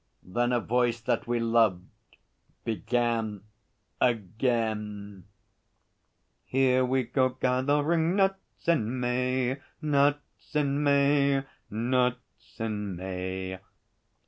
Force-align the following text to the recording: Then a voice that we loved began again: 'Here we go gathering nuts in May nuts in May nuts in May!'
Then 0.23 0.51
a 0.51 0.59
voice 0.59 0.99
that 1.01 1.27
we 1.27 1.39
loved 1.39 1.85
began 2.65 3.43
again: 4.01 5.25
'Here 6.43 6.83
we 6.83 7.03
go 7.03 7.29
gathering 7.29 8.15
nuts 8.15 8.67
in 8.67 8.99
May 8.99 9.61
nuts 9.79 10.55
in 10.55 10.81
May 10.81 11.43
nuts 11.69 12.59
in 12.59 12.95
May!' 12.95 13.59